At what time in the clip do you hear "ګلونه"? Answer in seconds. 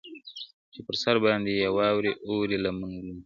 2.99-3.13